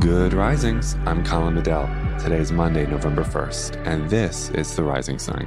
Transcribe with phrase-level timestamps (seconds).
[0.00, 0.96] Good risings.
[1.04, 1.86] I'm Colin Bedell.
[2.18, 5.46] Today is Monday, November 1st, and this is the rising sign.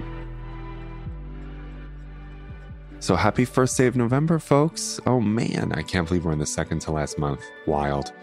[3.00, 5.00] So happy first day of November, folks.
[5.08, 7.42] Oh man, I can't believe we're in the second to last month.
[7.66, 8.14] Wild.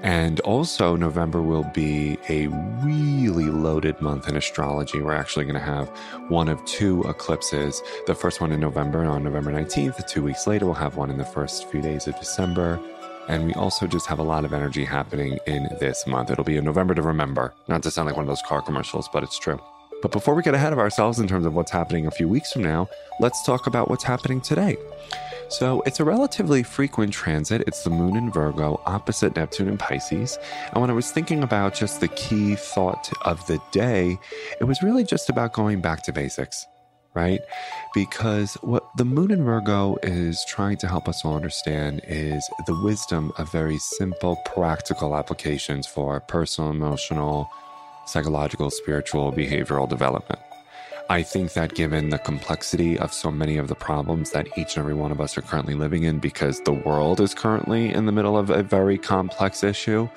[0.00, 2.46] And also, November will be a
[2.84, 5.02] really loaded month in astrology.
[5.02, 5.88] We're actually going to have
[6.28, 7.82] one of two eclipses.
[8.06, 10.06] The first one in November on November 19th.
[10.06, 12.78] Two weeks later, we'll have one in the first few days of December.
[13.28, 16.30] And we also just have a lot of energy happening in this month.
[16.30, 17.54] It'll be a November to remember.
[17.68, 19.58] Not to sound like one of those car commercials, but it's true.
[20.02, 22.52] But before we get ahead of ourselves in terms of what's happening a few weeks
[22.52, 22.88] from now,
[23.20, 24.76] let's talk about what's happening today.
[25.48, 27.62] So it's a relatively frequent transit.
[27.66, 30.38] It's the moon in Virgo, opposite Neptune in Pisces.
[30.72, 34.18] And when I was thinking about just the key thought of the day,
[34.60, 36.66] it was really just about going back to basics
[37.14, 37.40] right?
[37.94, 42.78] Because what the moon in Virgo is trying to help us all understand is the
[42.82, 47.48] wisdom of very simple, practical applications for personal, emotional,
[48.06, 50.40] psychological, spiritual, behavioral development.
[51.08, 54.82] I think that given the complexity of so many of the problems that each and
[54.82, 58.12] every one of us are currently living in, because the world is currently in the
[58.12, 60.08] middle of a very complex issue,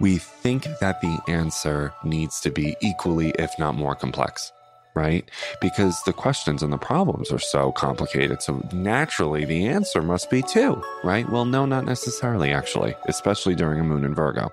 [0.00, 4.50] we think that the answer needs to be equally, if not more complex
[4.94, 5.28] right?
[5.60, 8.42] Because the questions and the problems are so complicated.
[8.42, 11.28] So naturally, the answer must be two, right?
[11.28, 14.52] Well, no, not necessarily, actually, especially during a moon in Virgo.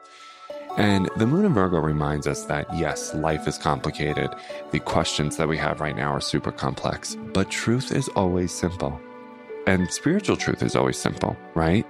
[0.77, 4.29] And the moon in Virgo reminds us that yes, life is complicated.
[4.71, 9.01] The questions that we have right now are super complex, but truth is always simple.
[9.65, 11.85] And spiritual truth is always simple, right?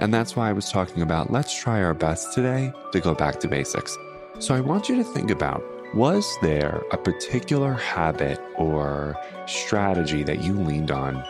[0.00, 3.38] And that's why I was talking about let's try our best today to go back
[3.40, 3.96] to basics.
[4.40, 5.62] So I want you to think about
[5.94, 9.14] was there a particular habit or
[9.46, 11.22] strategy that you leaned on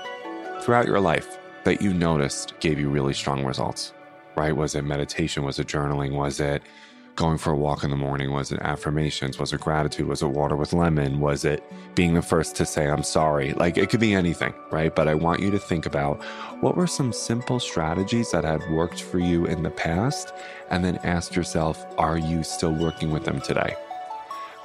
[0.61, 3.93] throughout your life that you noticed gave you really strong results?
[4.37, 4.57] Right?
[4.57, 5.43] Was it meditation?
[5.43, 6.13] Was it journaling?
[6.13, 6.63] Was it
[7.17, 8.33] going for a walk in the morning?
[8.33, 9.37] Was it affirmations?
[9.37, 10.07] Was it gratitude?
[10.07, 11.19] Was it water with lemon?
[11.19, 11.65] Was it
[11.97, 13.55] being the first to say, I'm sorry?
[13.55, 14.95] Like it could be anything, right?
[14.95, 16.23] But I want you to think about
[16.61, 20.33] what were some simple strategies that had worked for you in the past?
[20.71, 23.75] And then ask yourself, are you still working with them today?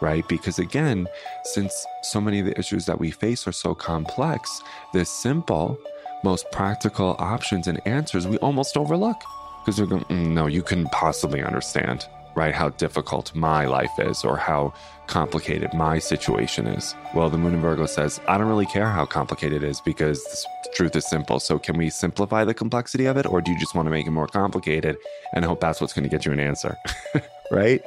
[0.02, 0.28] Right?
[0.28, 1.08] Because again,
[1.44, 4.62] since so many of the issues that we face are so complex,
[4.94, 5.78] the simple,
[6.24, 9.22] most practical options and answers we almost overlook
[9.64, 12.56] because we're going, mm, no, you couldn't possibly understand, right?
[12.56, 14.74] How difficult my life is or how
[15.08, 16.96] complicated my situation is.
[17.14, 20.24] Well, the moon in Virgo says, I don't really care how complicated it is because
[20.24, 21.40] the truth is simple.
[21.40, 24.08] So, can we simplify the complexity of it, or do you just want to make
[24.08, 24.98] it more complicated
[25.34, 26.78] and hope that's what's going to get you an answer?
[27.52, 27.82] right?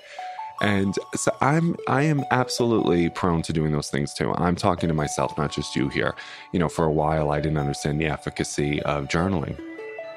[0.60, 4.32] And so I'm I am absolutely prone to doing those things too.
[4.34, 6.14] I'm talking to myself, not just you here.
[6.52, 9.58] You know, for a while I didn't understand the efficacy of journaling.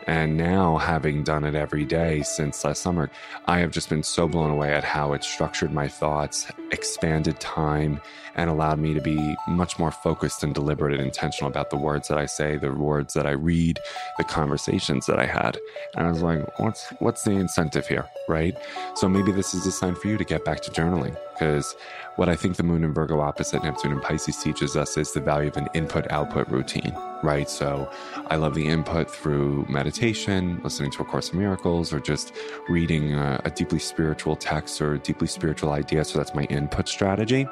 [0.08, 3.10] And now, having done it every day since last summer,
[3.46, 8.02] I have just been so blown away at how it structured my thoughts, expanded time,
[8.36, 12.08] and allowed me to be much more focused and deliberate and intentional about the words
[12.08, 13.80] that I say, the words that I read,
[14.18, 15.58] the conversations that I had.
[15.96, 18.58] And I was like, what's what's the incentive here, right?
[18.96, 21.76] So maybe this is a sign for you to get back to journaling because
[22.16, 25.20] what I think the moon in Virgo opposite Neptune and Pisces teaches us is the
[25.20, 27.50] value of an input output routine, right?
[27.50, 27.90] So
[28.28, 32.34] I love the input through meditation, listening to A Course in Miracles, or just
[32.70, 36.06] reading a, a deeply spiritual text or deeply spiritual idea.
[36.06, 37.46] So that's my input strategy.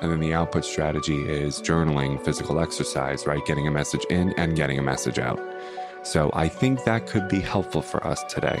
[0.00, 3.44] And then the output strategy is journaling, physical exercise, right?
[3.44, 5.40] Getting a message in and getting a message out.
[6.02, 8.60] So I think that could be helpful for us today.